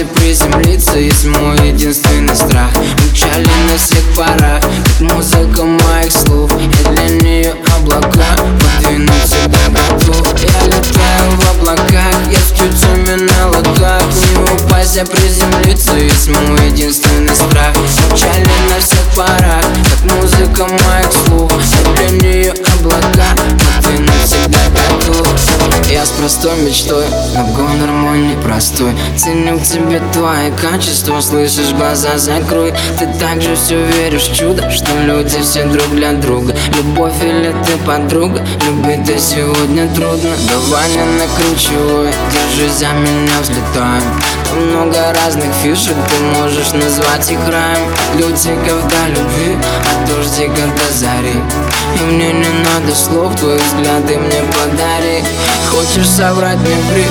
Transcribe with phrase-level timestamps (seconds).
[0.00, 2.70] и приземлиться Есть мой единственный страх.
[3.10, 6.50] Мчали на всех парах Как музыка моих слов.
[6.52, 10.34] Я для нее облака Подвинуть всегда готов.
[10.40, 12.80] Я летаю в облаках Я с чуть
[13.16, 14.02] на ладах
[14.36, 17.74] Не упасть, а приземлиться Есть мой единственный страх.
[18.10, 21.03] Мчали на всех парах Как музыка моих
[26.34, 27.04] простой мечтой
[27.36, 28.92] Обгон мой непростой.
[29.16, 32.72] Ценю к тебе твои качества Слышишь, глаза закрой.
[32.98, 36.54] Ты также все веришь в чудо Что люди все друг для друга.
[36.76, 38.44] Любовь или ты подруга?
[38.66, 40.30] Любить ты сегодня трудно.
[40.48, 44.02] Давай не накручивай Держись за меня, взлетаем.
[44.50, 47.88] Там много разных фишек Ты можешь назвать их раем.
[48.18, 49.56] Лютиков до любви
[49.92, 51.34] От дождика до зари.
[52.00, 54.73] И мне не надо слов Твои взгляды мне подари
[55.74, 57.04] Хочешь соврать мне ври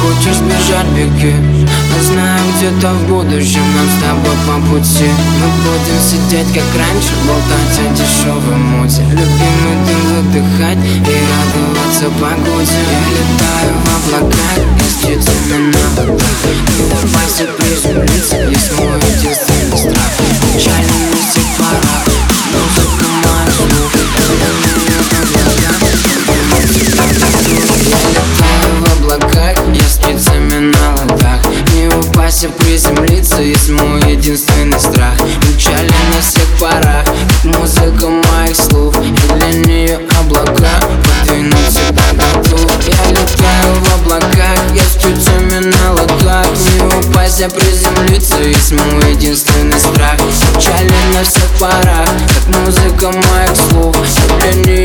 [0.00, 1.34] Хочешь сбежать, беги.
[1.34, 5.10] Но знаю, где-то в будущем нам с тобой по пути.
[5.40, 9.02] Мы будем сидеть, как раньше, болтать о дешевой муте.
[9.10, 12.78] Любимый дым выдыхать и радоваться погоде.
[12.90, 16.26] Я летаю в облаках, и с птицами на водах.
[16.76, 18.37] Не упасть и приземлиться,
[32.38, 35.14] боялся приземлиться Есть мой единственный страх.
[35.54, 37.06] Мчали на всех парах
[37.44, 38.94] Музыка моих слов.
[39.04, 40.80] И для нее облака
[41.22, 47.48] Подвинуть всегда готов Я летаю в облаках Я с чуть на ладах Не упасть, а
[47.48, 50.18] приземлиться Есть мой единственный страх.
[50.56, 53.96] Мчали на всех парах Как музыка моих слов.
[53.96, 54.77] И для нее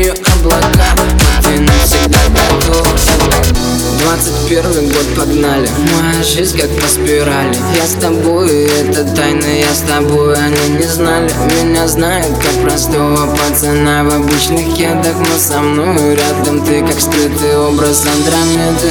[5.16, 5.68] погнали.
[5.78, 7.56] Моя жизнь как по спирали.
[7.76, 11.30] Я с тобой, это тайна, я с тобой Они не знали,
[11.60, 17.56] меня знают как простого пацана В обычных кедах, но со мной рядом Ты как скрытый
[17.58, 18.90] образ Андромеды.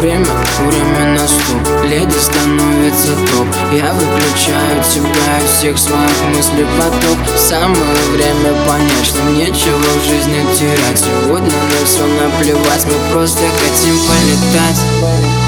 [0.00, 0.26] Время,
[0.66, 3.46] время наступ Леди становится топ.
[3.72, 5.15] Я выключаю тебя
[5.56, 7.18] всех своих мыслей поток.
[7.36, 10.98] Самое время понять, что нечего в жизни терять.
[10.98, 14.80] Сегодня на все наплевать, мы просто хотим полетать.
[15.00, 15.46] Полетать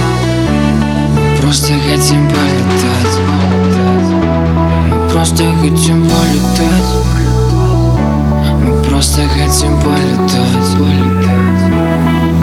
[1.48, 3.14] Просто хотим полетать.
[4.92, 6.88] Мы просто хотим полетать.
[8.64, 10.68] Мы просто хотим полетать.
[10.78, 12.37] Я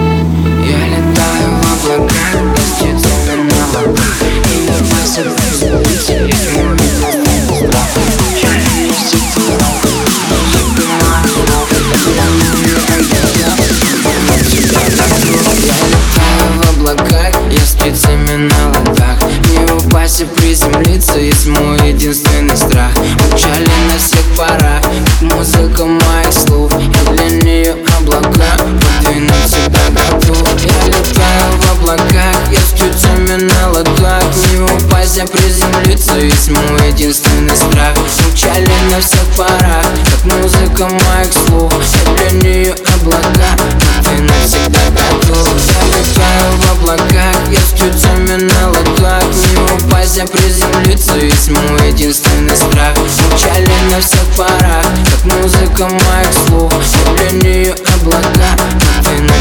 [20.15, 22.91] боялся приземлиться Есть мой единственный страх.
[23.33, 24.85] Мчали на всех парах
[25.21, 26.71] Музыка моих слов.
[26.73, 30.47] Я для нее облака Подвинуть всегда готов.
[30.63, 36.89] Я летаю в облаках Я с чуть на ладах Не упасть, а приземлиться Есть мой
[36.89, 37.97] единственный страх.
[38.31, 41.73] Мчали на всех парах Как музыка моих слов.
[41.73, 42.94] Я для нее облака
[51.15, 56.73] ненависть мой единственный страх Печали на всех порах, как музыка моих слов.
[57.17, 59.33] Для нее облака, как вино